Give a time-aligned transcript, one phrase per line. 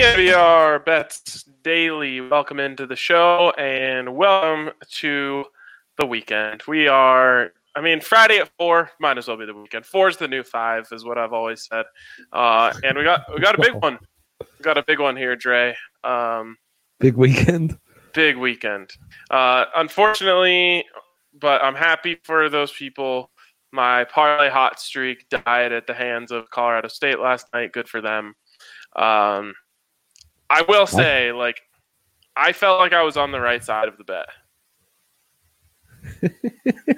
[0.00, 2.22] DNVR Bets Daily.
[2.22, 5.44] Welcome into the show and welcome to
[5.98, 6.62] the weekend.
[6.66, 9.84] We are, I mean, Friday at four might as well be the weekend.
[9.84, 11.84] Four is the new five, is what I've always said.
[12.32, 13.98] Uh, and we got we got a big one.
[14.40, 15.76] We got a big one here, Dre.
[16.02, 16.56] Um,
[16.98, 17.78] big weekend.
[18.14, 18.92] Big weekend.
[19.30, 20.82] Uh, unfortunately,
[21.38, 23.30] but I'm happy for those people.
[23.70, 27.72] My parlay hot streak died at the hands of Colorado State last night.
[27.72, 28.32] Good for them.
[28.96, 29.52] Um,
[30.50, 31.62] I will say, like,
[32.36, 34.26] I felt like I was on the right side of the bet.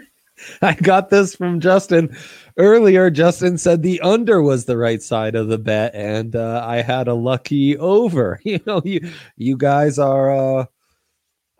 [0.63, 2.17] I got this from Justin
[2.57, 3.11] earlier.
[3.11, 7.09] Justin said the under was the right side of the bet, and uh, I had
[7.09, 8.41] a lucky over.
[8.45, 10.61] You know, you you guys are.
[10.61, 10.65] Uh,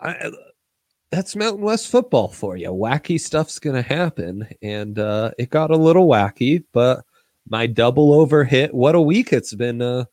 [0.01, 0.33] I,
[1.11, 2.69] that's Mountain West football for you.
[2.71, 7.05] Wacky stuff's gonna happen, and uh, it got a little wacky, but
[7.49, 8.75] my double over hit.
[8.75, 9.83] What a week it's been!
[9.83, 10.07] Uh,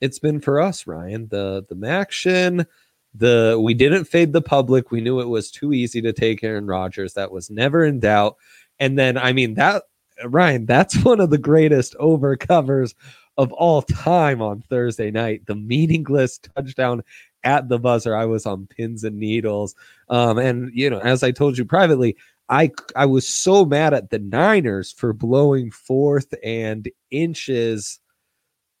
[0.00, 1.28] it's been for us, Ryan.
[1.28, 2.66] The the action,
[3.14, 4.90] the we didn't fade the public.
[4.90, 7.14] We knew it was too easy to take Aaron Rodgers.
[7.14, 8.36] That was never in doubt.
[8.78, 9.84] And then I mean that
[10.24, 12.94] Ryan, that's one of the greatest over covers
[13.36, 15.46] of all time on Thursday night.
[15.46, 17.02] The meaningless touchdown
[17.44, 18.16] at the buzzer.
[18.16, 19.74] I was on pins and needles.
[20.08, 22.16] Um, and you know, as I told you privately,
[22.48, 28.00] I I was so mad at the Niners for blowing fourth and inches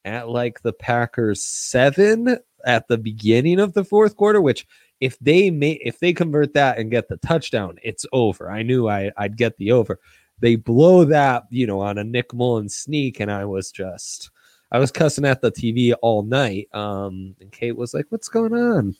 [0.08, 4.66] at like the Packers seven at the beginning of the fourth quarter, which
[5.00, 8.50] if they may if they convert that and get the touchdown, it's over.
[8.50, 10.00] I knew I, I'd get the over.
[10.40, 14.30] They blow that, you know, on a Nick Mullens sneak, and I was just
[14.70, 16.68] I was cussing at the TV all night.
[16.72, 18.96] Um, and Kate was like, "What's going on?"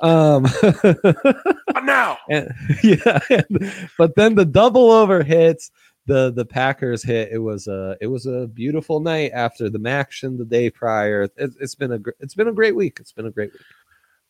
[0.00, 0.46] Um,
[1.84, 2.52] now, and,
[2.82, 5.70] yeah, and, but then the double over hits
[6.06, 7.30] the the Packers hit.
[7.32, 11.28] It was a it was a beautiful night after the action the day prior.
[11.36, 12.98] It, has been a it's been a great week.
[13.00, 13.62] It's been a great week.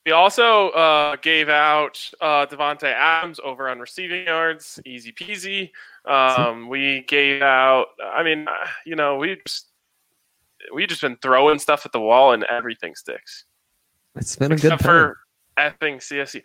[0.06, 5.70] We also uh, gave out uh, Davante Adams over on receiving yards, easy peasy.
[6.04, 7.86] Um, we gave out.
[8.04, 9.70] I mean, uh, you know, we just
[10.74, 13.46] we just been throwing stuff at the wall and everything sticks.
[14.14, 15.14] It's been a Except good time.
[15.14, 15.18] for
[15.56, 16.42] effing CSU.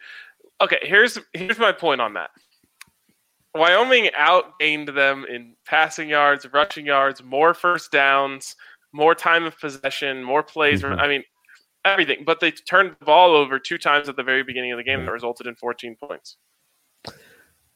[0.61, 2.31] Okay, here's here's my point on that.
[3.55, 8.55] Wyoming outgained them in passing yards, rushing yards, more first downs,
[8.93, 10.83] more time of possession, more plays.
[10.83, 10.99] Mm-hmm.
[10.99, 11.23] I mean,
[11.85, 12.23] everything.
[12.25, 15.05] But they turned the ball over two times at the very beginning of the game
[15.05, 16.37] that resulted in 14 points.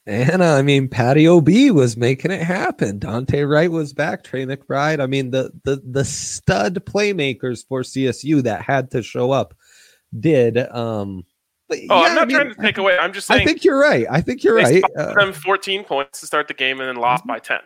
[0.06, 3.00] And uh, I mean, Patty OB was making it happen.
[3.00, 4.24] Dante Wright was back.
[4.24, 5.00] Trey McBride.
[5.00, 9.54] I mean, the the the stud playmakers for CSU that had to show up
[10.20, 10.58] did.
[10.58, 11.24] Um,
[11.90, 12.98] oh, yeah, I'm not I mean, trying to take away.
[12.98, 13.42] I'm just saying.
[13.42, 14.06] I think you're right.
[14.10, 14.84] I think you're right.
[14.98, 17.60] Uh, them 14 points to start the game and then lost by 10.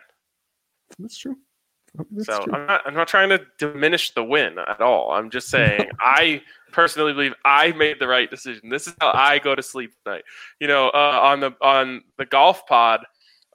[0.98, 1.36] That's true.
[2.10, 2.54] That's so true.
[2.54, 2.82] I'm not.
[2.86, 5.10] I'm not trying to diminish the win at all.
[5.10, 6.42] I'm just saying I
[6.72, 8.68] personally believe I made the right decision.
[8.68, 10.24] This is how I go to sleep tonight.
[10.60, 13.04] You know, uh, on the on the golf pod,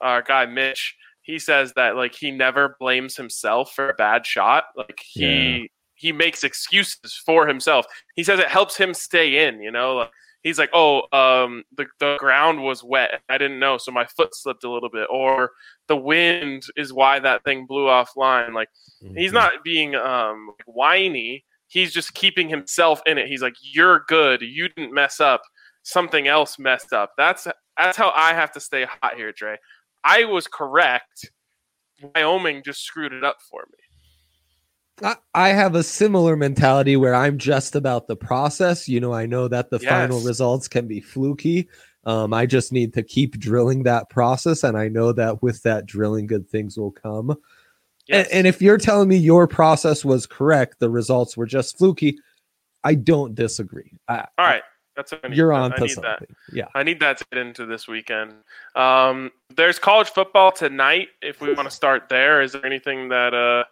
[0.00, 4.64] our guy Mitch, he says that like he never blames himself for a bad shot.
[4.76, 5.66] Like he yeah.
[5.94, 7.86] he makes excuses for himself.
[8.16, 9.60] He says it helps him stay in.
[9.60, 9.96] You know.
[9.96, 10.10] Like,
[10.44, 13.22] he's like, oh, um, the, the ground was wet.
[13.28, 15.08] I didn't know, so my foot slipped a little bit.
[15.10, 15.50] Or
[15.88, 18.54] the wind is why that thing blew offline.
[18.54, 18.68] Like
[19.02, 19.16] mm-hmm.
[19.16, 21.44] he's not being um, whiny.
[21.66, 23.26] He's just keeping himself in it.
[23.26, 24.42] He's like, you're good.
[24.42, 25.42] You didn't mess up.
[25.82, 27.12] Something else messed up.
[27.18, 29.56] That's that's how I have to stay hot here, Dre.
[30.04, 31.30] I was correct.
[32.14, 33.83] Wyoming just screwed it up for me.
[35.34, 38.88] I have a similar mentality where I'm just about the process.
[38.88, 39.90] You know, I know that the yes.
[39.90, 41.68] final results can be fluky.
[42.06, 45.86] Um, I just need to keep drilling that process, and I know that with that
[45.86, 47.36] drilling, good things will come.
[48.06, 48.26] Yes.
[48.26, 52.18] And, and if you're telling me your process was correct, the results were just fluky.
[52.84, 53.92] I don't disagree.
[54.06, 54.62] I, All right.
[54.94, 55.36] That's what I need.
[55.38, 56.02] You're on to something.
[56.02, 56.28] That.
[56.52, 56.66] Yeah.
[56.74, 58.34] I need that to get into this weekend.
[58.76, 61.08] Um, there's college football tonight.
[61.20, 63.64] If we want to start there, is there anything that uh,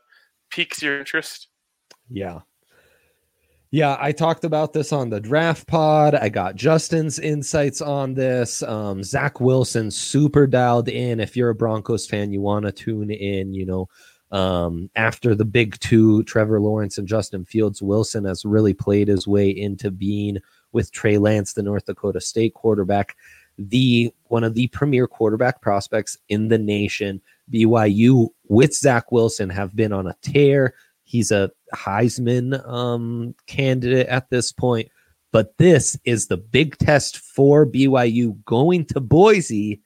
[0.52, 1.49] piques your interest?
[2.08, 2.40] Yeah.
[3.75, 6.14] Yeah, I talked about this on the draft pod.
[6.14, 8.62] I got Justin's insights on this.
[8.62, 11.20] Um, Zach Wilson super dialed in.
[11.20, 13.54] If you're a Broncos fan, you want to tune in.
[13.54, 13.88] You know,
[14.31, 19.26] um, after the big two, Trevor Lawrence and Justin Fields, Wilson has really played his
[19.26, 20.37] way into being
[20.72, 23.16] with Trey Lance, the North Dakota State quarterback,
[23.56, 27.22] the one of the premier quarterback prospects in the nation.
[27.52, 30.75] BYU with Zach Wilson have been on a tear.
[31.04, 34.88] He's a Heisman um, candidate at this point.
[35.32, 39.81] But this is the big test for BYU going to Boise.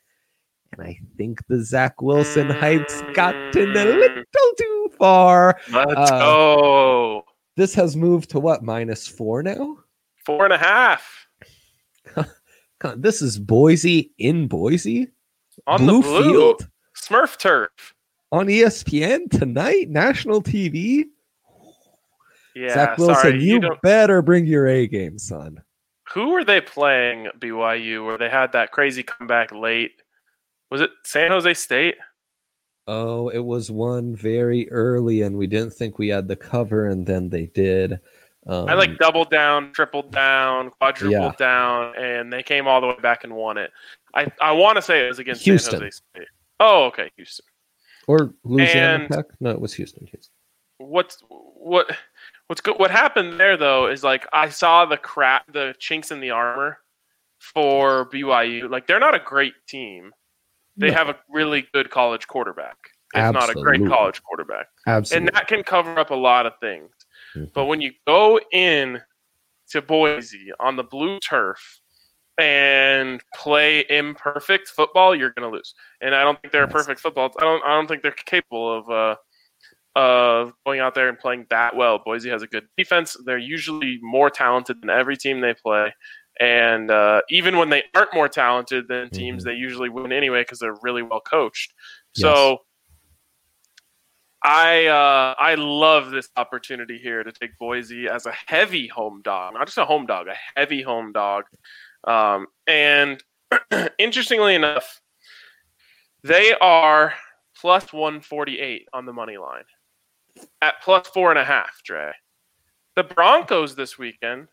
[0.72, 4.24] And I think the Zach Wilson hype's gotten a little
[4.58, 5.58] too far.
[5.70, 7.24] Let's uh, go.
[7.56, 9.78] this has moved to what minus four now.
[10.24, 11.26] Four and a half
[12.80, 15.08] God, This is Boise in Boise
[15.66, 16.69] on the blue field
[17.08, 17.70] Smurf turf.
[18.32, 21.05] on ESPN tonight, national TV.
[22.55, 25.62] Yeah, Zach Wilson, sorry, you, you better bring your A game, son.
[26.14, 30.00] Who were they playing BYU where they had that crazy comeback late?
[30.70, 31.97] Was it San Jose State?
[32.88, 37.05] Oh, it was one very early, and we didn't think we had the cover, and
[37.06, 38.00] then they did.
[38.47, 41.32] Um, I like doubled down, tripled down, quadrupled Yeah.
[41.38, 43.70] down, and they came all the way back and won it.
[44.14, 45.73] I, I want to say it was against Houston.
[45.73, 46.29] San Jose State.
[46.61, 47.44] Oh, okay, Houston.
[48.08, 49.26] or Louisiana and- Tech.
[49.41, 50.06] No, it was Houston.
[50.06, 50.32] Houston.
[50.79, 51.91] What's what
[52.49, 52.79] what's good?
[52.79, 56.79] What happened there though is like I saw the crap, the chinks in the armor
[57.41, 58.69] for BYU.
[58.70, 60.12] Like they're not a great team.
[60.76, 60.94] They No.
[60.94, 62.76] have a really good college quarterback.
[63.14, 64.67] If not a great college quarterback.
[64.87, 65.29] Absolutely.
[65.29, 66.91] and that can cover up a lot of things.
[67.35, 67.53] Mhm.
[67.55, 69.00] But when you go in
[69.70, 71.81] to Boise on the blue turf
[72.38, 75.74] and play imperfect football, you're going to lose.
[76.00, 77.32] And I don't think they're a perfect football.
[77.38, 77.64] I don't.
[77.64, 79.16] I don't think they're capable of uh,
[79.96, 81.98] of going out there and playing that well.
[82.04, 83.16] Boise has a good defense.
[83.24, 85.94] They're usually more talented than every team they play.
[86.38, 89.46] And uh, even when they aren't more talented than teams, Mhm.
[89.46, 91.72] they usually win anyway because they're really well coached.
[92.14, 92.60] So
[94.42, 99.54] I uh, I love this opportunity here to take Boise as a heavy home dog,
[99.54, 101.44] not just a home dog, a heavy home dog.
[102.06, 103.23] Um, and
[103.99, 105.00] interestingly enough,
[106.23, 107.14] they are
[107.61, 109.64] plus 148 on the money line
[110.62, 112.12] at plus four and a half, Dre.
[112.94, 114.49] The Broncos this weekend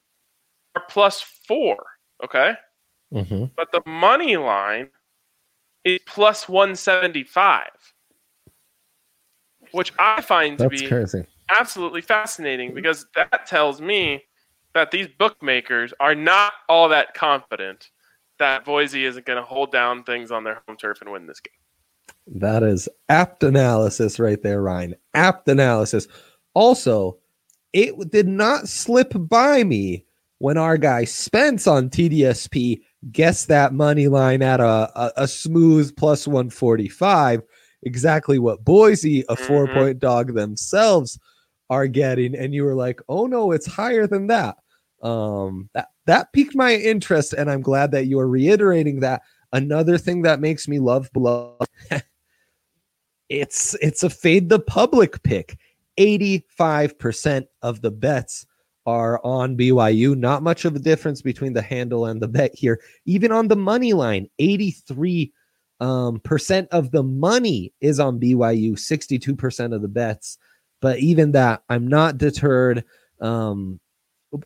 [0.75, 1.83] are plus four,
[2.23, 2.55] okay?
[3.13, 3.51] Mhm.
[3.55, 4.89] But the money line
[5.83, 7.67] is plus 175,
[9.71, 11.25] which I find to That's be crazy.
[11.49, 14.23] absolutely fascinating because that tells me
[14.73, 17.89] that these bookmakers are not all that confident
[18.39, 21.39] that Boise isn't going to hold down things on their home turf and win this
[21.39, 21.53] game.
[22.39, 24.95] That is apt analysis right there, Ryan.
[25.13, 26.07] Apt analysis.
[26.53, 27.17] Also,
[27.73, 30.05] it did not slip by me
[30.39, 32.81] when our guy Spence on TDSP
[33.11, 37.43] guessed that money line at a, a, a smooth plus 145.
[37.83, 39.73] Exactly what Boise, a four Mhm.
[39.73, 41.19] point dog themselves,
[41.69, 42.35] are getting.
[42.35, 44.57] And you were like, oh no, it's higher than that.
[45.03, 47.33] Um, that, that piqued my interest.
[47.33, 49.21] And I'm glad that you are reiterating that.
[49.51, 51.67] Another thing that makes me love blood
[53.29, 55.57] it's it's a fade the public pick.
[55.99, 58.47] 85% of the bets
[58.85, 60.17] are on BYU.
[60.17, 62.79] Not much of a difference between the handle and the bet here.
[63.05, 65.31] Even on the money line, 83
[65.79, 70.37] um, percent of the money is on BYU, 62% of the bets.
[70.81, 72.83] But even that, I'm not deterred.
[73.21, 73.79] Um,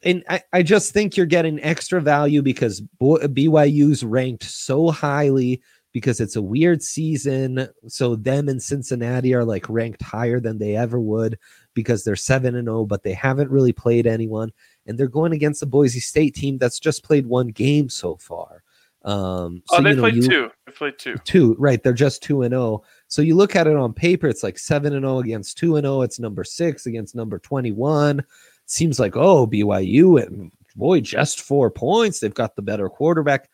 [0.03, 5.61] and I, I just think you're getting extra value because BYU's ranked so highly
[5.93, 7.67] because it's a weird season.
[7.87, 11.39] So them and Cincinnati are like ranked higher than they ever would
[11.73, 14.51] because they're 7 and 0 but they haven't really played anyone
[14.85, 18.63] and they're going against the Boise State team that's just played one game so far.
[19.03, 20.51] Um so oh, they you know, played you- two.
[20.65, 21.15] They played two.
[21.23, 24.43] two right they're just 2 and 0 so you look at it on paper it's
[24.43, 28.21] like 7 and 0 against 2 and 0 it's number 6 against number 21
[28.67, 32.19] seems like oh BYU and boy just 4 points.
[32.19, 33.49] They've got the better quarterback.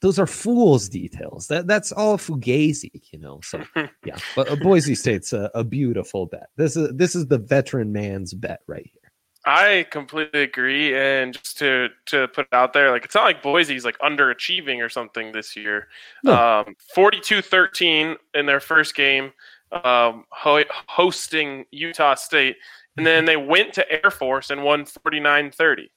[0.00, 1.46] Those are fools details.
[1.46, 3.62] That that's all fugazi you know so
[4.04, 4.18] yeah.
[4.36, 6.48] But uh, Boise State's a, a beautiful bet.
[6.56, 9.02] This is this is the veteran man's bet right here.
[9.44, 10.94] I completely agree.
[10.96, 14.84] And just to to put it out there, like it's not like Boise's like underachieving
[14.84, 15.88] or something this year.
[16.22, 16.64] No.
[16.66, 19.32] Um, 42-13 in their first game,
[19.72, 22.56] um, ho- hosting Utah State,
[22.96, 25.88] and then they went to Air Force and won 49-30.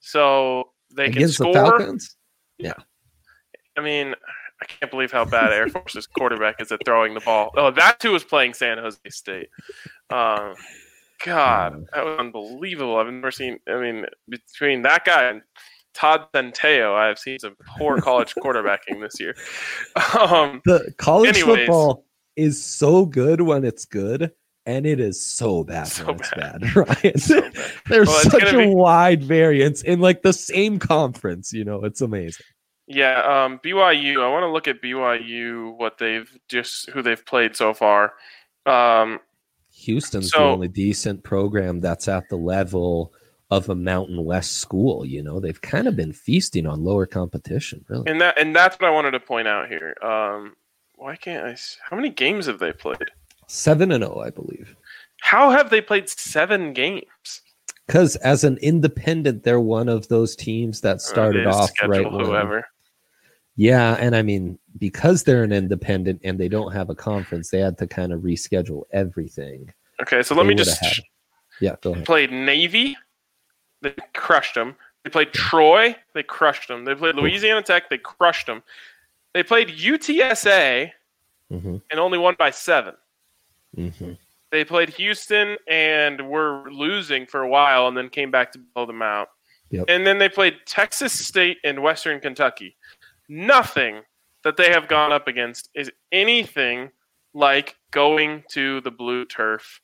[0.00, 1.98] So they against can the score.
[2.58, 2.72] Yeah.
[3.76, 4.14] I mean,
[4.62, 7.50] I can't believe how bad Air Force's quarterback is at throwing the ball.
[7.56, 9.48] Oh, that too was playing San Jose State.
[10.10, 10.54] Um,
[11.24, 12.96] God, that was unbelievable.
[12.96, 13.58] I've never seen.
[13.68, 15.42] I mean, between that guy and
[15.92, 19.34] Todd Centeio, I have seen some poor college quarterbacking this year.
[20.18, 21.66] Um, the college Anyways.
[21.66, 22.04] football
[22.36, 24.32] is so good when it's good
[24.70, 26.60] and it is so bad So when it's bad.
[26.62, 27.54] bad, right so bad.
[27.88, 32.00] there's Well, such a be- wide variance in like the same conference you know it's
[32.00, 32.46] amazing
[32.86, 34.22] Yeah, um, BYU.
[34.22, 38.14] I want to look at BYU, what they've just who they've played so far.
[38.66, 39.20] Um,
[39.72, 43.12] houston's the only decent program that's at the level
[43.50, 47.84] of a mountain west school you know they've kind of been feasting on lower competition
[47.88, 49.96] really and that and that's what I wanted to point out here.
[50.02, 50.54] Um,
[50.96, 51.52] why can't I?
[51.52, 53.10] s- How many games have they played?
[53.50, 54.76] Seven and oh i believe
[55.22, 57.42] How have they played seven games?
[57.86, 62.10] Because as an independent, they're one of those teams that Uh, started just off right
[62.10, 62.64] when- Whoever.
[63.56, 67.58] Yeah, and I mean because they're an independent and they don't have a conference, they
[67.58, 69.74] had to kind of reschedule everything.
[70.00, 71.04] Okay, so let They me just had-
[71.60, 72.06] Yeah, go ahead.
[72.06, 72.96] played Navy.
[73.82, 74.76] They crushed them.
[75.02, 75.96] They played Troy.
[76.14, 76.84] They crushed them.
[76.86, 77.90] They played Louisiana Tech.
[77.90, 78.62] They crushed them.
[79.34, 80.92] They played UTSA
[81.50, 82.94] hmm and only won by seven.
[83.74, 84.12] Hmm
[84.50, 88.86] They played Houston and were losing for a while and then came back to blow
[88.86, 89.28] them out.
[89.70, 89.84] Yep.
[89.88, 92.76] And then they played Texas State and Western Kentucky.
[93.28, 94.00] Nothing
[94.42, 96.90] that they have gone up against is anything
[97.34, 99.80] like going to the blue turf.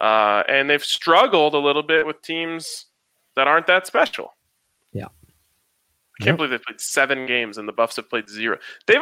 [0.00, 2.86] Uh, and they've struggled a little bit with teams
[3.36, 4.34] that aren't that special.
[4.92, 5.06] Yeah.
[5.06, 6.36] I can't Yep.
[6.36, 8.58] believe they played seven games and the Buffs have played zero.
[8.86, 9.00] They've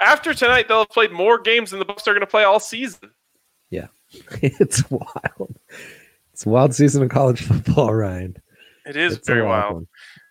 [0.00, 2.60] after tonight they'll have played more games than the Buffs are going to play all
[2.60, 3.10] season.
[4.42, 5.56] it's wild.
[6.32, 8.36] It's a wild season of college football, Ryan.
[8.86, 9.86] It is It's very wild.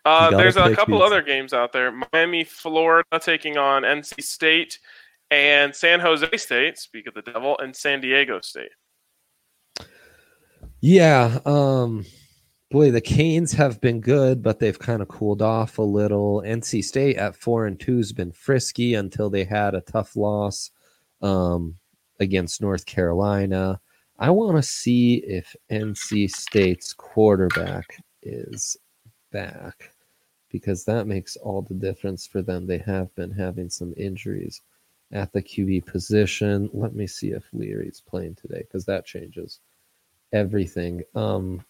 [0.06, 1.06] Uh, there's a couple these.
[1.08, 1.92] other games out there.
[2.14, 4.80] Miami, Florida taking on NC State,
[5.30, 6.78] and San Jose State.
[6.78, 8.72] Speak of the devil, and San Diego State.
[10.82, 12.06] Yeah, um
[12.72, 16.42] boy, the Canes have been good, but they've kind of cooled off a little.
[16.46, 20.72] NC State at 4 and 2 has been frisky until they had a tough loss
[21.22, 21.76] um
[22.20, 23.80] against North Carolina.
[24.20, 28.78] I want to see if NC State's quarterback is
[29.32, 29.92] back
[30.52, 32.66] because that makes all the difference for them.
[32.66, 34.62] They have been having some injuries
[35.12, 36.70] at the QB position.
[36.74, 39.60] Let me see if Leary's playing today because that changes
[40.34, 41.02] everything.
[41.16, 41.64] Um,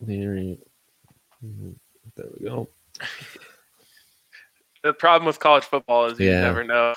[0.00, 0.58] Leary,
[1.44, 1.74] mhm,
[2.16, 2.68] there we go.
[4.82, 6.40] The problem with college football is you Yeah.
[6.40, 6.94] never know.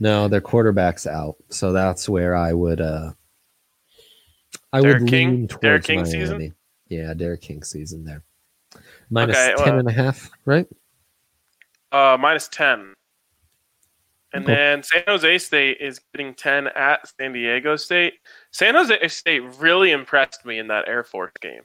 [0.00, 2.80] No, their quarterback's out, so that's where I would.
[2.80, 3.12] uh
[4.72, 5.30] I D'Eriq would King?
[5.30, 6.10] lean towards D'Eriq King Miami.
[6.10, 6.54] season?
[6.88, 8.24] Yeah, D'Eriq King season there.
[9.10, 10.66] Minus Okay, 10 well- and a half, right?
[11.92, 12.94] Uh, minus ten.
[14.32, 18.14] And then San Jose State is getting 10 at San Diego State.
[18.52, 21.62] San Jose State really impressed me in that Air Force game.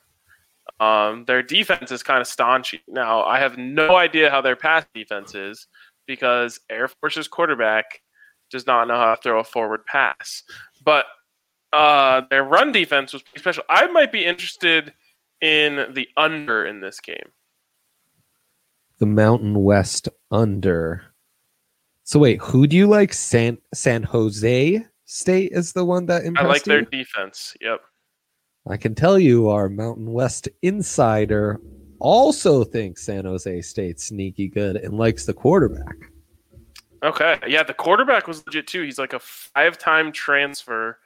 [0.79, 2.79] Um, their defense is kind of staunchy.
[2.87, 5.67] Now, I have no idea how their pass defense is
[6.07, 8.01] because Air Force's quarterback
[8.55, 10.43] does not know how to throw a forward pass.
[10.83, 11.05] But
[11.73, 13.63] uh, their run defense was pretty special.
[13.69, 14.93] I might be interested
[15.41, 17.31] in the under in this game.
[18.99, 21.03] The Mountain West under.
[22.03, 23.11] So wait, who do you like?
[23.11, 27.57] San San Jose State is the one that impressed I like their defense.
[27.59, 27.81] Yep.
[28.67, 31.59] I can tell you, our Mountain West insider
[31.99, 35.95] also thinks San Jose State's sneaky good and likes the quarterback.
[37.05, 37.39] Okay.
[37.47, 38.81] Yeah, the quarterback was legit too.
[38.81, 40.97] He's like a five-time transfer,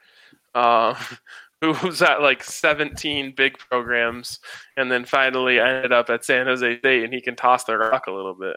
[0.54, 0.94] uh,
[1.60, 4.38] who was at like 17 big programs,
[4.78, 8.06] and then finally ended up at San Jose State, and he can toss the rock
[8.06, 8.56] a little bit.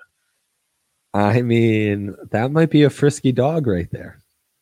[1.14, 4.20] I mean, that might be a frisky dog right there.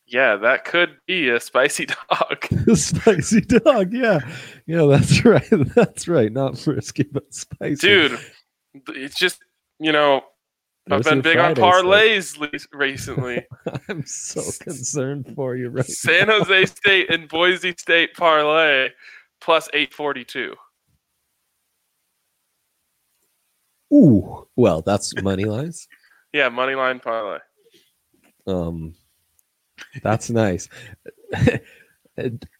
[0.07, 2.45] Yeah, that could be a spicy dog.
[2.75, 4.19] spicy dog, yeah.
[4.65, 5.47] Yeah, that's right.
[5.75, 6.31] That's right.
[6.31, 7.87] Not frisky, but spicy.
[7.87, 8.19] Dude,
[8.89, 9.39] it's just,
[9.79, 10.23] you know,
[10.89, 13.45] I've been big on parlays le- recently.
[13.89, 18.89] I'm so concerned for you right San Jose State and Boise State parlay
[19.39, 20.55] plus 842.
[23.93, 25.87] Ooh, well, that's money lines.
[26.33, 27.39] Yeah, money line parlay.
[28.47, 28.93] Um,
[30.01, 30.69] that's nice.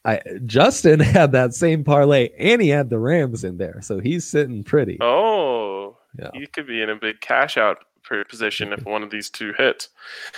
[0.04, 4.26] I Justin had that same parlay, and he had the Rams in there, so he's
[4.28, 4.98] sitting pretty.
[5.00, 6.32] Oh, Yeah.
[6.34, 7.78] you could be in a big cash out
[8.12, 9.90] p- position if one of these two hits.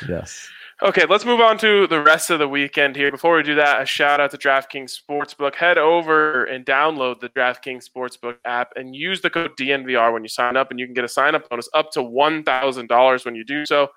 [0.08, 0.48] Yes.
[0.82, 3.12] Okay, let's move on to the rest of the weekend here.
[3.12, 5.56] Before we do that, a shout out to DraftKings Sportsbook.
[5.56, 10.30] Head over and download the DraftKings Sportsbook app and use the code DNVR when you
[10.30, 13.46] sign up, and you can get a sign up bonus up to $1,000 when you
[13.46, 13.88] do so.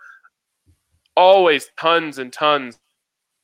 [1.16, 2.78] Always tons and tons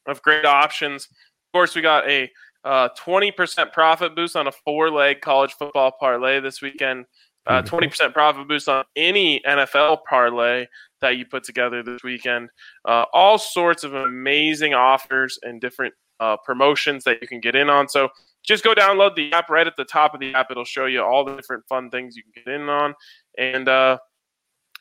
[0.07, 1.07] of great options.
[1.07, 2.31] Of course, we got a
[2.65, 7.07] uh, 20% profit boost on a four leg college football parlay this weekend.
[7.47, 10.67] Uh, 20% profit boost on any NFL parlay
[11.01, 12.49] that you put together this weekend.
[12.85, 17.69] Uh, all sorts of amazing offers and different uh, promotions that you can get in
[17.69, 17.89] on.
[17.89, 18.09] So
[18.45, 20.51] just go download the app right at the top of the app.
[20.51, 22.95] It'll show you all the different fun things you can get in on.
[23.39, 23.99] And uh,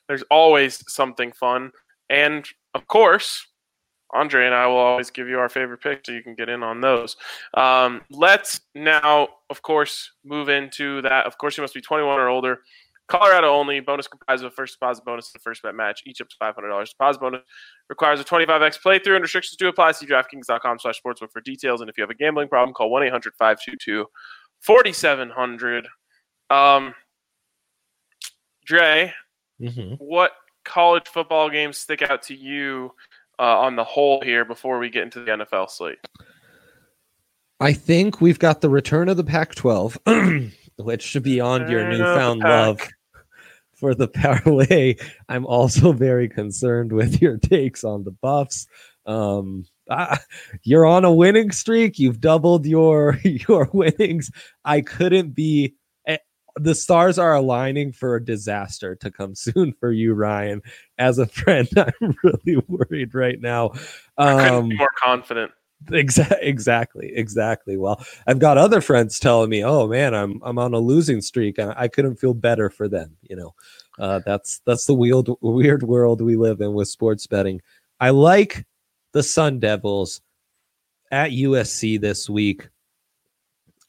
[0.08, 1.72] there's always something fun.
[2.10, 3.48] And of course,
[4.14, 6.64] Andre and I will always give you our favorite picks so you can get in
[6.64, 7.16] on those.
[7.54, 11.26] Um, let's now, of course, move into that.
[11.26, 12.60] Of course, you must be 21 or older.
[13.08, 13.80] Colorado only.
[13.82, 16.02] Bonus comprised of a first deposit bonus and first bet match.
[16.06, 16.92] Each up to five hundred dollars.
[16.92, 17.42] Deposit bonus
[17.90, 19.92] requires a twenty five x playthrough and restrictions do apply.
[19.92, 21.82] See DraftKings.com/sportsbook for details.
[21.82, 23.04] And if you have a gambling problem, call one
[24.62, 25.88] 4700
[26.50, 26.96] Um,
[28.66, 29.14] Dre,
[29.62, 29.98] Mhm.
[30.00, 32.96] what college football games stick out to you
[33.40, 36.00] uh, on the whole here before we get into the NFL slate?
[37.60, 42.42] I think we've got the return of the Pac-12, which should be on your newfound
[42.42, 42.80] love
[43.82, 44.96] for the parlay,
[45.28, 48.68] I'm also very concerned with your takes on the Buffs.
[49.08, 50.20] Um, ah,
[50.64, 51.98] you're on a winning streak.
[51.98, 54.32] You've doubled your your winnings.
[54.64, 55.76] I couldn't be.
[56.58, 60.62] The stars are aligning for a disaster to come soon for you, Ryan.
[60.98, 63.72] As a friend, I'm really worried right now.
[64.18, 65.52] I Um, be more confident.
[65.92, 67.76] Exactly, exactly, exactly.
[67.78, 71.58] Well, I've got other friends telling me, "Oh man, I'm I'm on a losing streak."
[71.58, 73.18] I, I couldn't feel better for them.
[73.24, 73.56] You know,
[73.98, 77.62] uh, that's that's the weird weird world we live in with sports betting.
[78.00, 78.66] I like
[79.14, 80.22] the Sun Devils
[81.12, 82.70] at USC this week.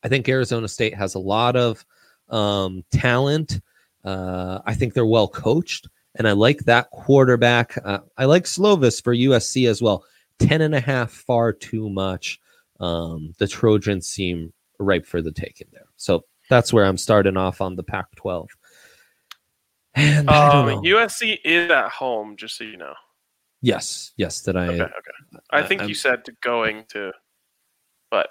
[0.03, 1.85] I think Arizona State has a lot of
[2.29, 3.61] um, talent.
[4.05, 7.79] Uh, I think they're well coached, and I like that quarterback.
[7.85, 10.05] Uh, I like Slovis for USC as well.
[10.39, 12.41] 10 and a half far too much.
[12.81, 15.87] Um, the Trojans seem ripe for the taking there.
[15.97, 18.49] So that's where I'm starting off on the Pac 12.
[19.95, 20.83] And Um.
[20.83, 22.95] USC is at home, just so you know.
[23.61, 24.67] yes, yes, that I.
[24.69, 25.39] Okay, okay.
[25.51, 27.13] I think I'm- you said going to,
[28.11, 28.31] but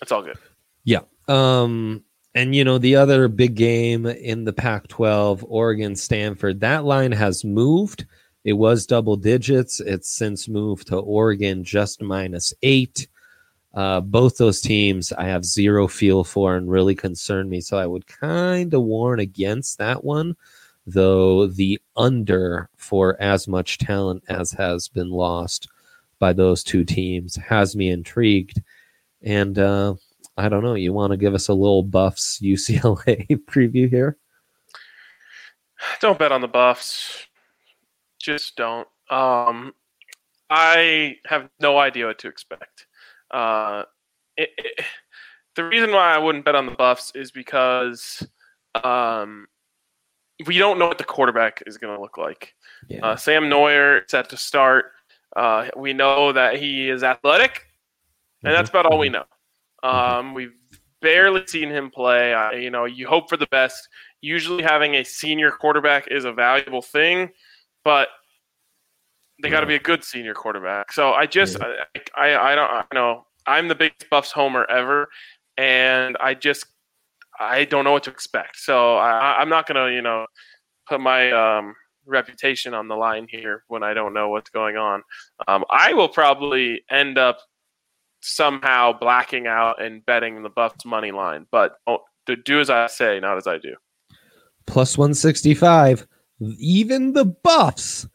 [0.00, 0.38] that's all good.
[0.84, 1.00] Yeah.
[1.28, 2.04] Um,
[2.36, 7.12] and you know, the other big game in the Pac 12, Oregon Stanford, that line
[7.12, 8.04] has moved.
[8.44, 9.80] It was double digits.
[9.80, 13.08] It's since moved to Oregon just minus eight.
[13.72, 17.62] Uh, both those teams I have zero feel for and really concern me.
[17.62, 20.36] So I would kind of warn against that one,
[20.86, 25.68] though the under for as much talent as has been lost
[26.18, 28.60] by those two teams has me intrigued.
[29.22, 29.94] And uh,
[30.36, 30.74] I don't know.
[30.74, 34.18] You want to give us a little Buffs UCLA preview here?
[36.00, 37.26] Don't bet on the Buffs.
[38.18, 38.88] Just don't.
[39.10, 39.72] Um,
[40.50, 42.86] I have no idea what to expect.
[43.30, 43.84] Uh,
[44.36, 44.84] it, it,
[45.54, 48.26] the reason why I wouldn't bet on the Buffs is because
[48.82, 49.46] um,
[50.46, 52.54] we don't know what the quarterback is going to look like.
[52.88, 53.04] Yeah.
[53.04, 54.92] Uh, Sam Noyer set to start.
[55.34, 57.66] Uh, we know that he is athletic,
[58.42, 59.24] and that's about all we know.
[59.86, 60.54] Um, we've
[61.00, 62.34] barely seen him play.
[62.34, 63.88] I, you know, you hope for the best.
[64.20, 67.30] Usually, having a senior quarterback is a valuable thing,
[67.84, 68.08] but
[69.42, 70.92] they got to be a good senior quarterback.
[70.92, 71.74] So I just, I,
[72.16, 73.26] I, I don't I know.
[73.46, 75.08] I'm the biggest Buffs homer ever,
[75.56, 76.66] and I just,
[77.38, 78.56] I don't know what to expect.
[78.56, 80.26] So I, I'm not gonna, you know,
[80.88, 81.74] put my um,
[82.06, 85.02] reputation on the line here when I don't know what's going on.
[85.46, 87.38] Um, I will probably end up
[88.26, 92.00] somehow blacking out and betting the Buffs money line, but oh,
[92.44, 93.76] do as I say, not as I do.
[94.66, 96.06] Plus 165.
[96.58, 98.06] Even the Buffs.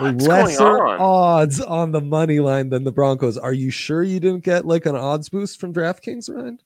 [0.00, 0.98] Lesser on?
[1.00, 3.36] odds on the money line than the Broncos.
[3.36, 6.58] Are you sure you didn't get like an odds boost from DraftKings, Ryan?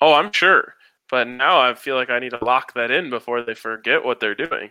[0.00, 0.74] Oh, I'm sure,
[1.10, 4.18] but now I feel like I need to lock that in before they forget what
[4.20, 4.70] they're doing.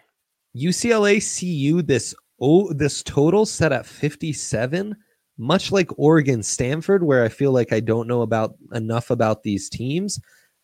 [0.56, 4.96] UCLA CU this oh this total set at 57
[5.38, 9.70] much like Oregon Stanford where I feel like I don't know about enough about these
[9.70, 10.20] teams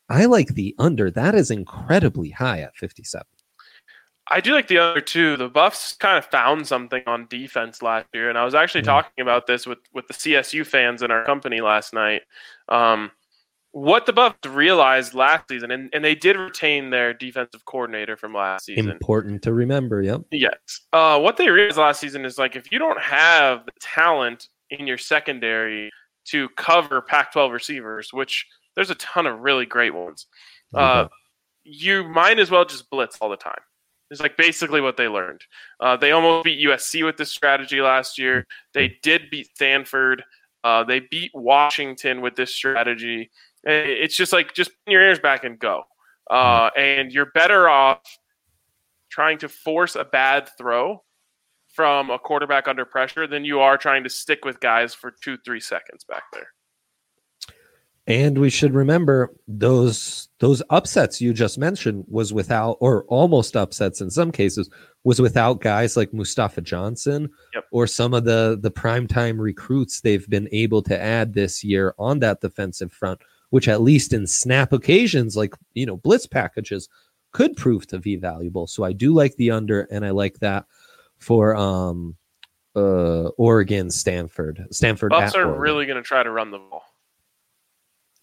[0.10, 3.26] I like the under that is incredibly high at 57
[4.30, 5.36] I do like the other two.
[5.36, 8.86] The Buffs kind of found something on defense last year, and I was actually Mhm.
[8.86, 12.22] talking about this with with the CSU fans in our company last night.
[12.70, 13.12] Um,
[13.72, 18.34] what the Buffs realized last season, and, and they did retain their defensive coordinator from
[18.34, 18.90] last season.
[18.90, 20.58] important to remember yep Yes.
[20.94, 24.88] Uh, what they realized last season is like if you don't have the talent in
[24.88, 25.92] your secondary
[26.26, 30.28] to cover Pac-12 receivers, which there's a ton of really great ones,
[30.74, 31.08] uh,
[31.64, 33.60] you might as well just blitz all the time.
[34.10, 35.42] It's like basically what they learned.
[35.80, 38.46] Uh, they almost beat USC with this strategy last year.
[38.74, 40.24] They did beat Stanford.
[40.64, 43.32] Uh, they beat Washington with this strategy.
[43.64, 45.84] It's just like just put your ears back and go.
[46.30, 48.02] Uh, and you're better off
[49.10, 51.04] trying to force a bad throw
[51.82, 55.36] from a quarterback under pressure than you are trying to stick with guys for two,
[55.44, 56.50] three seconds back there.
[58.06, 64.00] And we should remember those those upsets you just mentioned was without or almost upsets
[64.00, 64.70] in some cases
[65.04, 67.66] was without guys like Mustafa Johnson Yep.
[67.72, 72.20] or some of the the primetime recruits they've been able to add this year on
[72.20, 76.90] that defensive front, which at least in snap occasions like you know blitz packages
[77.32, 78.68] could prove to be valuable.
[78.68, 80.66] So I do like the under, and I like that
[81.22, 82.16] for um
[82.76, 85.12] uh Oregon, Stanford, Stanford.
[85.12, 85.62] Buffs are Oregon.
[85.62, 86.84] really going to try to run the ball.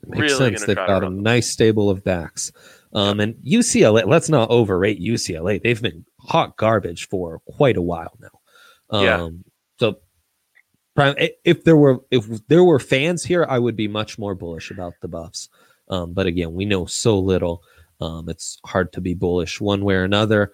[0.07, 0.65] Makes really sense.
[0.65, 2.53] They've got a nice stable of backs.
[2.93, 5.63] Um, and UCLA, let's not overrate UCLA.
[5.63, 8.41] They've been hot garbage for quite a while now.
[8.91, 9.29] Um, Yeah.
[9.81, 9.99] So,
[10.97, 14.71] prime- if there were if there were fans here, I would be much more bullish
[14.71, 15.49] about the Buffs.
[15.91, 17.63] Um, but again, we know so little.
[18.01, 20.53] Um, it's hard to be bullish one way or another.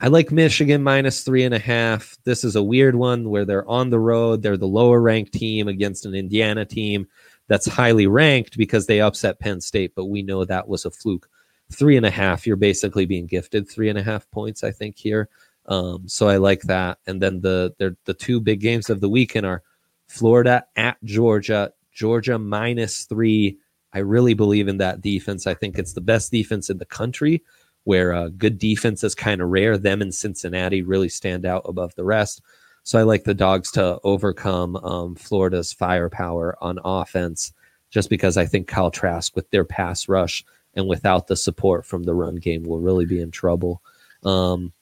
[0.00, 2.16] I like Michigan minus three and a half.
[2.24, 4.42] This is a weird one where they're on the road.
[4.42, 7.08] They're the lower ranked team against an Indiana team
[7.48, 11.28] that's highly ranked because they upset Penn State, but we know that was a fluke.
[11.72, 14.96] Three and a half, you're basically being gifted three and a half points, I think,
[14.96, 15.28] here.
[15.66, 16.98] Um, so I like that.
[17.06, 19.62] And then the the the two big games of the weekend are
[20.06, 23.58] Florida at Georgia, Georgia minus three.
[23.92, 25.46] I really believe in that defense.
[25.46, 27.42] I think it's the best defense in the country,
[27.88, 29.78] where uh, good defense is kind of rare.
[29.78, 32.42] Them and Cincinnati really stand out above the rest.
[32.82, 37.54] So I like the dogs to overcome um, Florida's firepower on offense,
[37.88, 42.02] just because I think Kyle Trask with their pass rush and without the support from
[42.02, 43.80] the run game will really be in trouble.
[44.22, 44.74] Um,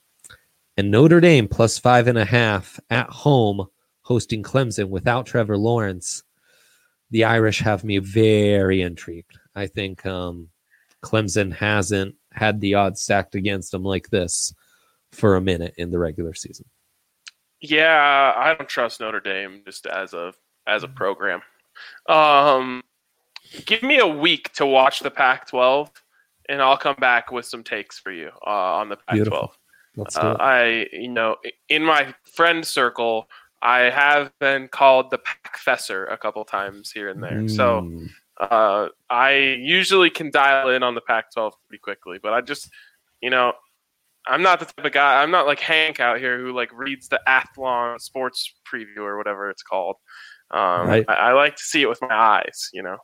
[0.77, 3.69] and Notre Dame plus five and a half at home
[4.03, 6.25] hosting Clemson without Trevor Lawrence.
[7.12, 9.38] The Irish have me very intrigued.
[9.55, 10.49] I think um,
[11.05, 14.55] Clemson hasn't had the odds stacked against them like this
[15.12, 16.66] for a minute in the regular season.
[17.61, 20.35] Yeah, I don't trust Notre Dame just as a
[20.66, 21.40] as a program.
[22.09, 22.83] Um,
[23.64, 25.90] give me a week to watch the Pac-12,
[26.49, 29.14] and I'll come back with some takes for you uh, on the Pac-12.
[29.14, 29.53] Beautiful.
[29.96, 30.37] Let's do Uh.
[30.38, 31.37] I, you know,
[31.68, 33.29] in my friend circle,
[33.62, 37.49] I have been called the Pac-Fesser a couple times here and there.
[37.49, 38.11] So Mm.
[38.38, 42.68] Uh, I usually can dial in on the Pac-12 pretty quickly, but I just,
[43.20, 43.53] you know,
[44.27, 45.22] I'm not the type of guy.
[45.22, 49.49] I'm not like Hank out here who like reads the Athlon sports preview or whatever
[49.51, 49.96] it's called.
[50.51, 51.05] Um, Right.
[51.09, 52.70] I, I like to see it with my eyes.
[52.72, 52.99] You know.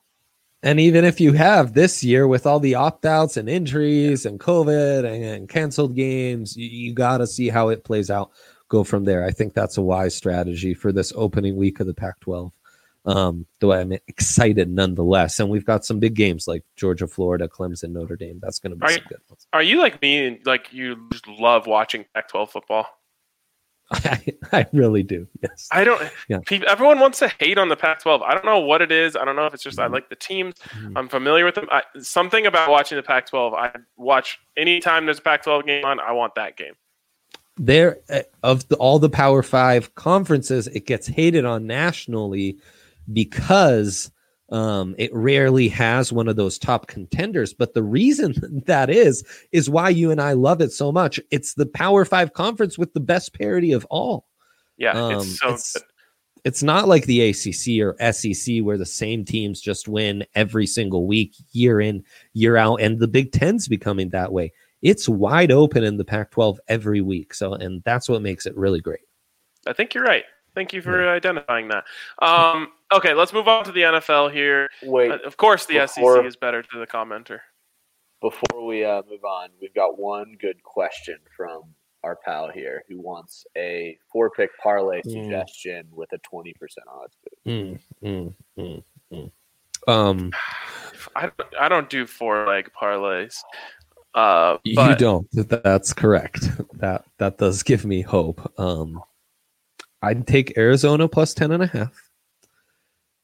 [0.64, 4.38] And even if you have this year with all the opt outs and injuries and
[4.38, 8.30] COVID and canceled games, you, you got to see how it plays out.
[8.68, 9.24] Go from there.
[9.24, 12.52] I think that's a wise strategy for this opening week of the Pac 12.
[13.04, 15.40] Um, though I'm excited nonetheless.
[15.40, 18.38] And we've got some big games like Georgia, Florida, Clemson, Notre Dame.
[18.40, 19.46] That's going to be Are some you- good ones.
[19.52, 20.26] Are you like me?
[20.26, 22.86] and Like you just love watching Pac-12 football?
[23.90, 25.26] I, I really do.
[25.42, 25.68] Yes.
[25.72, 26.00] I don't.
[26.28, 26.38] Yeah.
[26.46, 28.22] People, everyone wants to hate on the Pac-12.
[28.22, 29.16] I don't know what it is.
[29.16, 30.54] I don't know if it's just I like the teams.
[30.78, 30.92] Mhm.
[30.96, 31.66] I'm familiar with them.
[31.70, 33.54] I, something about watching the Pac-12.
[33.54, 36.00] I watch anytime there's a Pac-12 game on.
[36.00, 36.72] I want that game.
[37.58, 42.56] there uh, of the, all the power five conferences it gets hated on nationally
[43.12, 44.10] because
[44.50, 48.34] um, it rarely has one of those top contenders but the reason
[48.66, 52.32] that is is why you and i love it so much it's the power five
[52.34, 54.26] conference with the best parity of all
[54.76, 55.82] Yeah, Um, it's so it's- good.
[56.44, 61.06] it's not like the ACC or SEC where the same teams just win every single
[61.06, 62.02] week, year in,
[62.34, 64.52] year out, and the Big Ten's becoming that way.
[64.82, 68.80] It's wide open in the Pac-12 every week, so and that's what makes it really
[68.80, 69.06] great.
[69.68, 70.24] I think you're right.
[70.56, 71.84] Thank you for identifying that.
[72.20, 74.68] Um, okay, let's move on to the NFL here.
[74.82, 77.40] Wait, Uh, of course, the Before- SEC is better to the commenter.
[78.20, 81.62] before we uh, move on, we've got one good question from
[82.04, 85.10] our pal here who wants a four pick parlay Mm.
[85.24, 86.52] suggestion with a 20%
[86.88, 87.16] odds.
[87.46, 89.30] Mm, mm, mm, mm.
[89.88, 90.30] Um,
[91.16, 93.36] I, I don't do four leg parlays.
[94.14, 95.26] Uh, you don't.
[95.32, 96.48] That's correct.
[96.74, 98.52] That that does give me hope.
[98.58, 99.00] Um,
[100.02, 101.92] I'd take Arizona plus 10 and a half.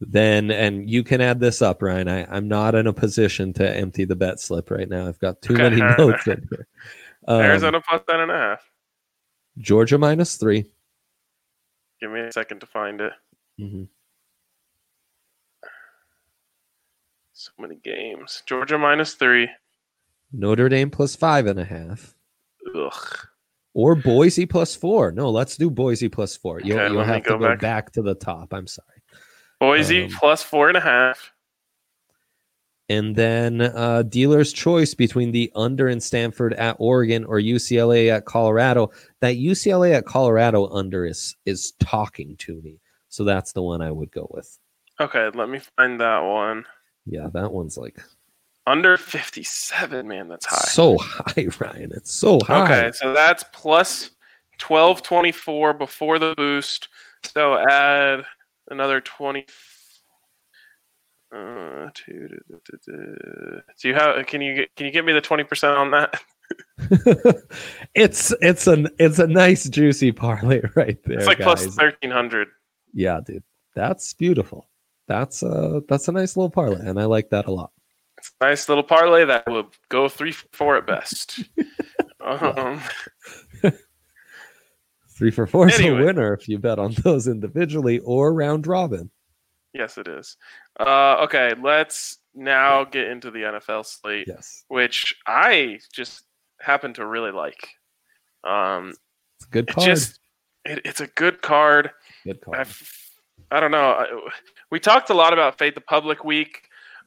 [0.01, 2.09] Then, and you can add this up, Ryan.
[2.09, 5.09] I, I'm not in a position to empty the bet slip right now.
[5.09, 5.63] I've got too Okay.
[5.71, 6.69] many notes in here.
[7.27, 8.71] Um, Arizona plus ten and a half.
[9.59, 10.67] Georgia minus three.
[12.01, 13.13] Give me a second to find it.
[13.61, 13.89] Mhm.
[17.33, 18.43] So many games.
[18.47, 19.49] Georgia minus three.
[20.33, 22.15] Notre Dame plus five and a half.
[22.75, 23.19] Ugh.
[23.75, 25.13] Or Boise plus four.
[25.13, 26.61] No, let's do Boise plus four.
[26.61, 27.61] You'll, Okay, you'll have to go go back.
[27.61, 27.93] back.
[27.93, 28.53] to the top.
[28.53, 28.98] I'm sorry.
[29.61, 31.33] Boise Um, plus four and a half.
[32.91, 38.25] And then uh, dealer's choice between the under in Stanford at Oregon or UCLA at
[38.25, 38.91] Colorado.
[39.21, 42.81] That UCLA at Colorado under is is talking to me.
[43.11, 44.59] So that's the one I would go with.
[45.01, 46.65] Okay, let me find that one.
[47.05, 47.99] Yeah, that one's like
[48.67, 50.57] Under 57, man, that's high.
[50.57, 51.93] so high, Ryan.
[51.95, 52.65] It's so high.
[52.65, 54.11] Okay, so that's plus
[54.67, 56.89] 1224 before the boost.
[57.35, 58.25] So add
[58.71, 59.47] another 20.
[61.35, 63.61] Uh, two, duh, duh, duh.
[63.77, 64.27] So you have?
[64.27, 64.67] Can you?
[64.77, 66.23] Can you give me the 20 percent on that?
[67.95, 71.19] it's it's an it's a nice juicy parlay right there.
[71.19, 72.49] It's like thirteen hundred.
[72.95, 73.43] Yeah, dude.
[73.75, 74.69] That's beautiful.
[75.07, 77.73] That's uh that's a nice little parlay, and I like that a lot.
[78.17, 81.41] It's a nice little parlay that will go three four at best.
[82.25, 82.81] um,
[85.19, 86.03] Three for four is Anyway.
[86.03, 89.11] a winner if you bet on those individually or round robin.
[89.75, 90.37] yes, it is.
[90.79, 94.65] Uh, okay, let's now get into the NFL slate, Yes.
[94.69, 96.23] which I just
[96.61, 97.69] happen to really like.
[98.45, 98.91] Um,
[99.41, 99.85] It's a good it card.
[99.87, 100.21] just
[100.65, 101.91] it, it's a good card.
[102.25, 102.59] good card.
[102.59, 102.93] I've,
[103.51, 103.91] I don't know.
[103.91, 104.29] I-
[104.71, 106.61] We talked a lot about Fade the Public week.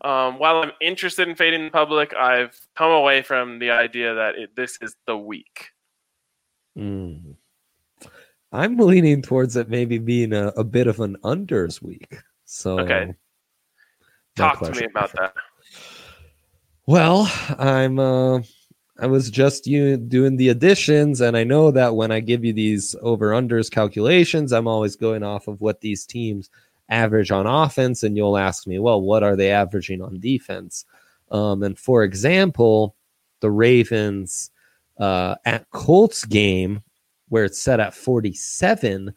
[0.04, 4.36] Um, while I'm interested in fading the public, I've come away from the idea that
[4.36, 5.70] it, this is the week.
[6.78, 7.31] Mm.
[8.52, 12.18] I'm leaning towards it maybe being a, a bit of an unders week.
[12.46, 13.14] So Okay.
[14.36, 15.34] Talk to me about that.
[16.86, 18.40] Well, I'm uh
[19.00, 22.54] I was just you doing the additions and I know that when I give you
[22.54, 26.50] these over unders calculations, I'm always going off of what these teams
[26.90, 30.86] average on offense and you'll ask me, well, what are they averaging on defense?
[31.30, 32.96] Um and for example,
[33.40, 34.52] the Ravens
[34.98, 36.84] uh at Colts game
[37.32, 39.14] where it's set at 47,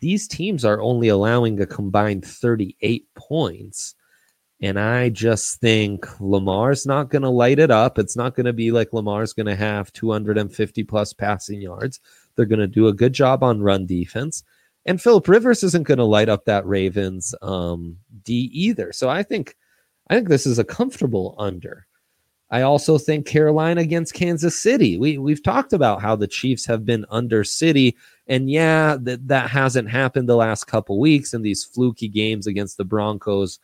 [0.00, 3.94] these teams are only allowing a combined 38 points.
[4.62, 7.98] And I just think Lamar's not going to light it up.
[7.98, 12.00] It's not going to be like Lamar's going to have 250 plus passing yards.
[12.34, 14.42] They're going to do a good job on run defense.
[14.86, 18.94] And Philip Rivers isn't going to light up that Ravens um, D either.
[18.94, 19.54] So I think
[20.08, 21.86] I think this is a comfortable under.
[22.50, 24.96] I also think Carolina against Kansas City.
[24.96, 29.50] We we've talked about how the Chiefs have been under City, and yeah, that that
[29.50, 33.58] hasn't happened the last couple weeks in these fluky games against the Broncos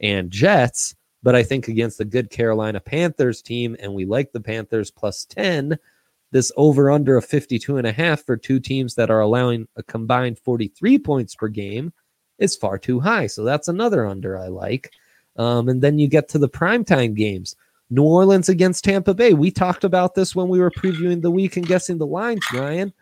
[0.00, 0.94] and Jets.
[1.22, 5.26] But I think against the good Carolina Panthers team, and we like the Panthers plus
[5.26, 5.78] 10,
[6.32, 9.82] this over under of 52 and a half for two teams that are allowing a
[9.82, 11.92] combined 43 points per game
[12.38, 13.26] is far too high.
[13.26, 14.90] So that's another under I like.
[15.36, 17.54] Um, and then you get to the primetime games.
[17.90, 19.34] New Orleans against Tampa Bay.
[19.34, 22.92] We talked about this when we were previewing the week and guessing the lines, Ryan.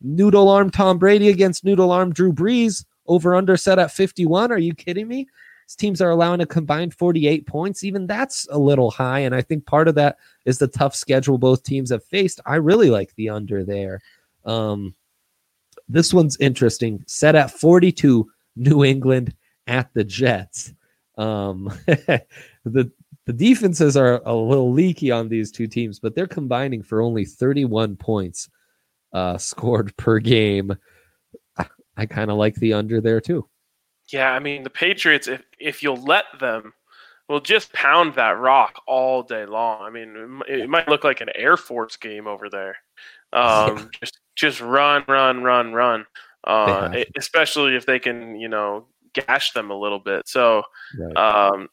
[0.00, 2.84] Noodle arm Tom Brady against noodle arm Drew Brees.
[3.06, 4.52] Over under set at 51.
[4.52, 5.26] Are you kidding me?
[5.66, 7.82] These teams are allowing a combined 48 points.
[7.82, 9.20] Even that's a little high.
[9.20, 12.40] And I think part of that is the tough schedule both teams have faced.
[12.44, 14.00] I really like the under there.
[14.44, 14.94] Um,
[15.88, 17.02] this one's interesting.
[17.06, 19.34] Set at 42, New England
[19.66, 20.74] at the Jets.
[21.16, 22.92] Um, the
[23.28, 27.26] the defenses are a little leaky on these two teams, but they're combining for only
[27.26, 28.48] 31 points
[29.12, 30.74] uh, scored per game.
[31.58, 33.46] I, I kind of like the under there too.
[34.08, 36.72] Yeah, I mean the Patriots, if if you'll let them,
[37.28, 39.82] will just pound that rock all day long.
[39.82, 42.76] I mean, it, it might look like an Air Force game over there.
[43.34, 46.06] Um, just just run, run, run, run.
[46.44, 50.26] Uh, especially if they can, you know, gash them a little bit.
[50.26, 50.62] So
[50.98, 51.16] Right.
[51.52, 51.68] um,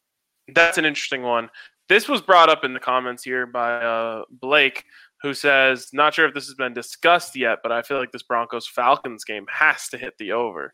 [0.53, 1.49] that's an interesting one.
[1.87, 4.83] This was brought up in the comments here by uh, Blake,
[5.21, 8.23] who says, "Not sure if this has been discussed yet, but I feel like this
[8.23, 10.73] Broncos Falcons game has to hit the over."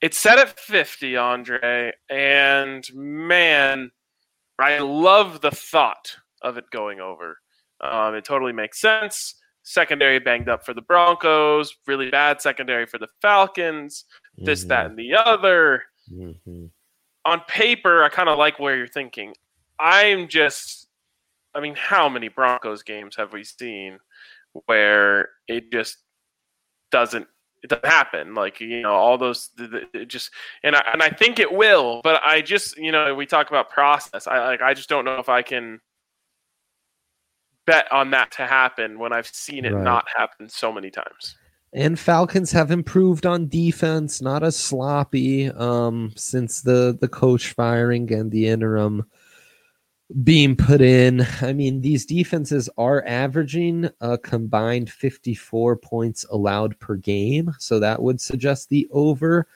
[0.00, 3.90] It's set at 50, Andre, and man,
[4.58, 7.38] I love the thought of it going over.
[7.80, 9.36] Um, it totally makes sense.
[9.64, 14.04] Secondary banged up for the Broncos, really bad secondary for the Falcons,
[14.36, 16.70] this, that, and the other Mhm.
[17.24, 19.34] On paper, I kind of like where you're thinking.
[19.78, 20.88] I'm just,
[21.54, 23.98] I mean, how many Broncos games have we seen
[24.66, 25.98] where it just
[26.90, 27.26] doesn't
[27.62, 28.34] it doesn't happen?
[28.34, 30.30] Like you know, all those the, the, it just
[30.62, 33.70] and I and I think it will, but I just you know we talk about
[33.70, 34.26] process.
[34.26, 35.80] I like I just don't know if I can
[37.66, 39.84] bet on that to happen when I've seen it Right.
[39.84, 41.36] not happen so many times.
[41.74, 48.12] And Falcons have improved on defense, not as sloppy um, since the the coach firing
[48.12, 49.06] and the interim
[50.22, 51.26] being put in.
[51.40, 58.02] I mean, these defenses are averaging a combined 54 points allowed per game, so that
[58.02, 59.46] would suggest the over.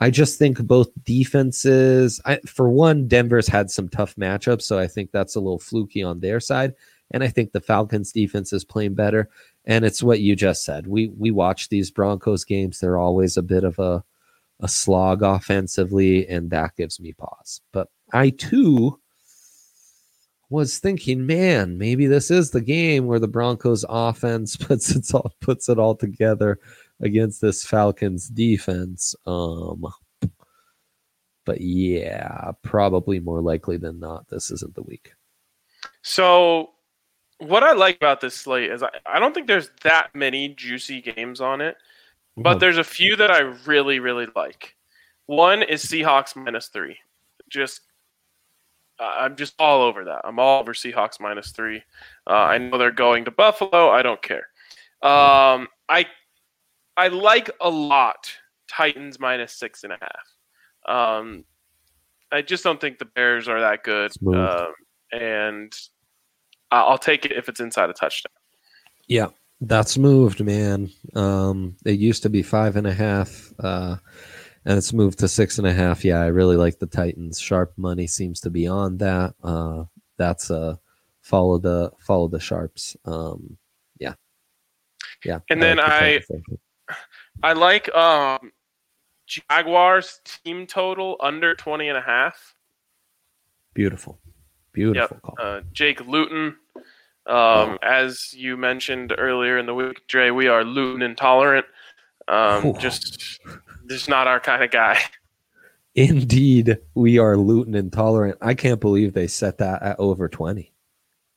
[0.00, 4.88] I just think both defenses, I, for one, Denver's had some tough matchups, so I
[4.88, 6.74] think that's a little fluky on their side.
[7.12, 9.30] And I think the Falcons defense is playing better.
[9.64, 10.86] And it's what you just said.
[10.86, 14.02] We we watch these Broncos games; they're always a bit of a
[14.60, 17.60] a slog offensively, and that gives me pause.
[17.72, 18.98] But I too
[20.52, 25.32] was thinking, man, maybe this is the game where the Broncos offense puts it all
[25.40, 26.58] puts it all together
[27.00, 29.14] against this Falcons defense.
[29.26, 29.86] Um,
[31.44, 35.12] but yeah, probably more likely than not, this isn't the week.
[36.02, 36.71] So
[37.42, 41.00] what I like about this slate is I, I don't think there's that many juicy
[41.00, 41.76] games on it,
[42.36, 44.76] but there's a few that I really, really like.
[45.26, 46.96] One is Seahawks minus three.
[47.48, 47.82] Just,
[48.98, 50.22] I'm just all over that.
[50.24, 51.82] I'm all over Seahawks minus three.
[52.26, 53.90] Uh, I know they're going to Buffalo.
[53.90, 54.48] I don't care.
[55.02, 56.06] Um, I,
[56.96, 58.30] I like a lot
[58.68, 61.18] Titans minus six and a half.
[61.20, 61.44] Um,
[62.30, 64.12] I just don't think the Bears are that good.
[64.26, 64.72] Um,
[65.12, 65.72] and
[66.80, 68.32] I'll take it if it's inside a touchdown.
[69.08, 69.28] Yeah,
[69.60, 70.90] that's moved, man.
[71.14, 73.96] Um, it used to be five and a half, uh,
[74.64, 76.04] and it's moved to six and a half.
[76.04, 77.38] Yeah, I really like the Titans.
[77.40, 79.34] Sharp money seems to be on that.
[79.42, 79.84] Uh,
[80.16, 80.76] that's uh,
[81.20, 82.96] follow the follow the sharps.
[83.04, 83.56] Um,
[83.98, 84.14] yeah,
[85.24, 85.40] yeah.
[85.50, 86.40] And then like the
[86.88, 86.94] I-
[87.42, 88.52] I like um,
[89.26, 92.54] Jaguars team total under 20 and a half.
[93.74, 94.18] beautiful,
[94.72, 95.36] beautiful call.
[95.40, 96.56] Uh, Jake Luton.
[97.26, 101.66] Um, As you mentioned earlier in the week, Dre, we are Luton intolerant.
[102.28, 103.40] Um, just,
[103.88, 104.98] just not our kind of guy.
[105.94, 108.38] Indeed, we are Luton intolerant.
[108.40, 110.72] I can't believe they set that at over twenty.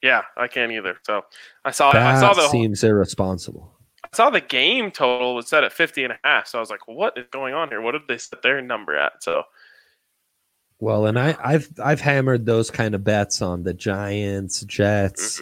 [0.01, 0.97] Yeah, I can't either.
[1.03, 1.25] So
[1.65, 3.73] I saw, That I saw the, seems irresponsible.
[4.03, 6.45] I saw the game total was set at 50 and a half.
[6.47, 7.81] So I was like, what is going on here?
[7.81, 9.23] What did they set their number at?
[9.23, 9.43] So
[10.79, 15.41] Well, and I, I've I've hammered those kind of bets on the Giants, Jets,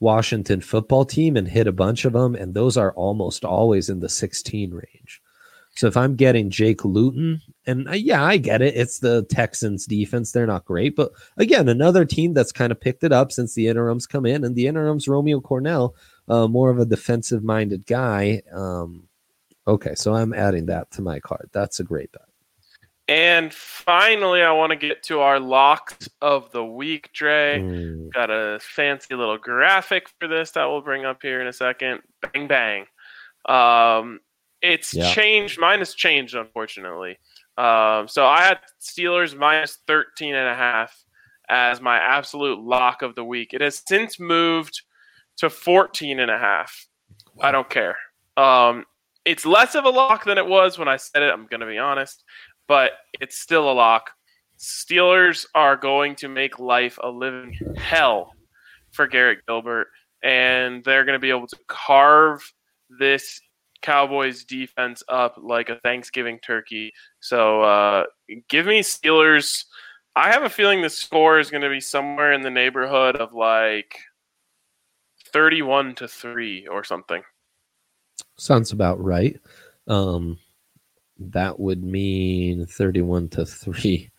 [0.00, 4.00] Washington football team, and hit a bunch of them, and those are almost always in
[4.00, 5.22] the 16 range.
[5.74, 9.86] So if I'm getting Jake Luton, and uh, yeah, I get it, it's the Texans
[9.86, 13.54] defense; they're not great, but again, another team that's kind of picked it up since
[13.54, 15.94] the interims come in, and the interims Romeo Crennel,
[16.28, 18.42] uh, more of a defensive-minded guy.
[18.52, 19.04] Um,
[19.66, 21.50] okay, so I'm adding that to my card.
[21.52, 22.22] That's a great bet.
[23.12, 27.60] And finally, I want to get to our locks of the week, Dre.
[27.60, 28.10] Mm.
[28.10, 32.00] Got a fancy little graphic for this that we'll bring up here in a second.
[32.32, 32.86] Bang, bang.
[33.44, 34.20] Um,
[34.62, 35.12] it's Yeah.
[35.12, 35.60] changed.
[35.60, 37.18] Mine has changed, unfortunately.
[37.58, 40.96] Um, so I had Steelers minus 13 and a half
[41.50, 43.52] as my absolute lock of the week.
[43.52, 44.80] It has since moved
[45.36, 46.86] to 14 and a half.
[47.42, 47.98] I don't care.
[48.38, 48.86] Um,
[49.26, 51.30] it's less of a lock than it was when I said it.
[51.32, 52.24] I'm going to be honest,
[52.72, 54.12] but it's still a lock.
[54.58, 58.32] Steelers are going to make life a living hell
[58.92, 59.88] for Garrett Gilbert,
[60.24, 62.40] and they're going to be able to carve
[62.98, 63.42] this
[63.82, 66.94] Cowboys defense up like a Thanksgiving turkey.
[67.20, 68.04] So uh,
[68.48, 69.64] give me Steelers.
[70.16, 73.34] I have a feeling the score is going to be somewhere in the neighborhood of
[73.34, 73.98] like
[75.30, 77.22] 31 to 3 or something.
[78.38, 79.38] Sounds about right.
[79.88, 80.38] Um,
[81.30, 84.10] that would mean 31 to 3.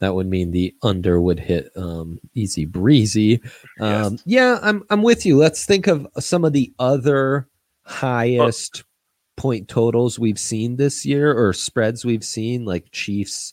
[0.00, 3.42] That would mean the under would hit um, easy breezy.
[3.80, 4.22] Um, Yes.
[4.24, 5.36] Yeah, I'm, I'm with you.
[5.36, 7.48] Let's think of some of the other
[7.84, 8.84] highest
[9.36, 13.52] point totals we've seen this year or spreads we've seen, like Chiefs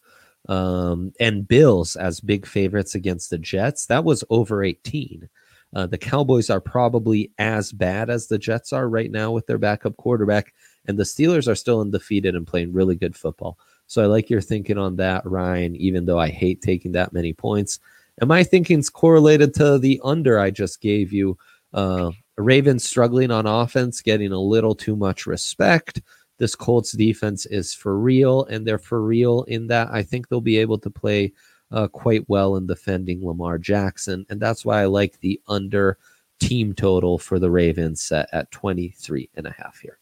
[0.49, 3.85] um, and Bills as big favorites against the Jets.
[3.87, 5.29] That was over 18.
[5.75, 9.57] Uh, the Cowboys are probably as bad as the Jets are right now with their
[9.57, 10.53] backup quarterback,
[10.87, 13.57] and the Steelers are still undefeated and playing really good football.
[13.87, 17.33] So I like your thinking on that, Ryan, even though I hate taking that many
[17.33, 17.79] points.
[18.19, 21.37] And my thinking's correlated to the under I just gave you.
[21.73, 26.01] Uh, Ravens struggling on offense, getting a little too much respect.
[26.37, 30.41] This Colts defense is for real, and they're for real in that I think they'll
[30.41, 31.33] be able to play
[31.71, 34.25] uh, quite well in defending Lamar Jackson.
[34.29, 35.97] And that's why I like the under
[36.39, 39.96] team total for the Ravens set at 23 and a half here.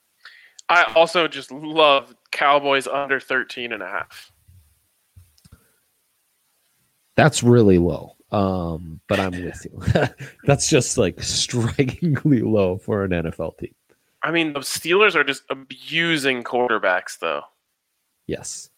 [0.69, 4.31] I also just love Cowboys under 13 and a half.
[7.15, 8.15] That's really low.
[8.31, 10.07] Um, but I'm with you.
[10.43, 13.73] that's just like strikingly low for an NFL team.
[14.23, 17.43] I mean, the Steelers are just abusing quarterbacks, though.
[18.27, 18.69] Yes.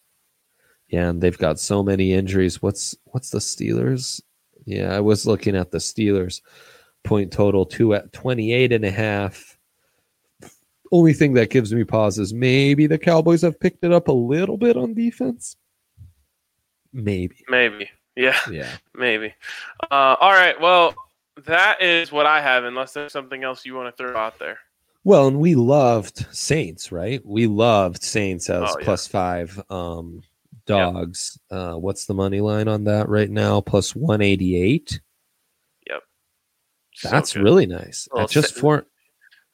[0.88, 2.62] Yeah, and they've got so many injuries.
[2.62, 4.20] What's what's the Steelers?
[4.64, 6.40] Yeah, I was looking at the Steelers
[7.04, 9.57] point total two at 28 and a half.
[10.90, 14.12] Only thing that gives me pause is maybe the Cowboys have picked it up a
[14.12, 15.56] little bit on defense.
[16.92, 17.44] Maybe.
[17.48, 17.90] Maybe.
[18.16, 18.70] Yeah, Yeah.
[18.94, 19.34] maybe.
[19.90, 20.60] Uh, all right.
[20.60, 20.94] Well,
[21.46, 24.58] that is what I have, unless there's something else you want to throw out there.
[25.04, 27.24] Well, and we loved Saints, right?
[27.24, 28.84] We loved Saints as Oh, yeah.
[28.84, 30.22] plus five um
[30.66, 31.38] dogs.
[31.50, 33.60] Uh what's the money line on that right now?
[33.60, 35.00] Plus 188.
[35.88, 36.02] Yep.
[37.04, 37.42] That's good.
[37.42, 38.08] really nice.
[38.18, 38.86] At just four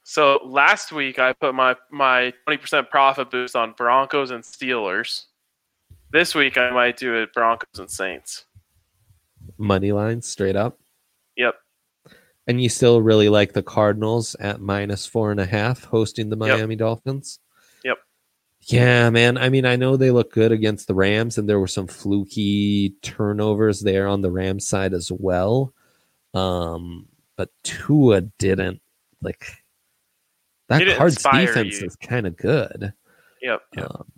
[0.05, 5.25] So last week I put my my 20% profit boost on Broncos and Steelers.
[6.13, 8.45] This week I might do it Broncos and Saints.
[9.59, 10.79] money lines straight up.
[11.37, 11.55] Yep.
[12.47, 16.37] And you still really like the Cardinals at minus four and a half hosting the
[16.37, 16.59] Yep.
[16.59, 17.41] Miami Dolphins?
[17.83, 17.99] Yep.
[18.67, 19.39] Yeah, man.
[19.39, 22.95] I mean, I know they look good against the Rams, and there were some fluky
[23.03, 25.73] turnovers there on the Rams side as well.
[26.35, 28.81] Um, but Tua didn't
[29.23, 29.47] like
[30.69, 31.87] that Cards defense you.
[31.87, 32.93] is kind of good.
[33.43, 33.63] Yep.
[33.77, 33.91] yep.
[33.91, 34.13] Um,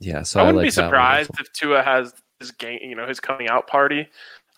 [0.00, 2.80] yeah, so I wouldn't like be that one as surprised if Tua has his game,
[2.82, 4.08] you know, his coming out party.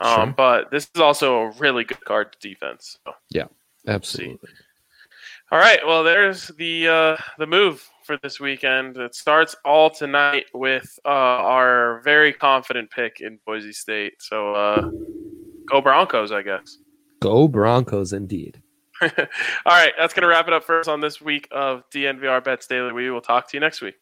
[0.00, 0.34] Um, Sure.
[0.36, 2.98] But this is also a really good card defense.
[3.06, 3.14] So.
[3.30, 3.46] Yeah,
[3.86, 4.48] absolutely.
[5.52, 5.78] All right.
[5.86, 8.96] Well, there's the uh, the move for this weekend.
[8.96, 14.14] It starts all tonight with uh, our very confident pick in Boise State.
[14.20, 14.90] So uh,
[15.70, 16.78] go Broncos, I guess.
[17.20, 18.60] Go Broncos, indeed.
[19.02, 19.08] all
[19.66, 19.92] right.
[19.98, 22.92] That's gonna wrap it up for us on this week of DNVR Bets Daily.
[22.92, 23.94] We will talk to you next week.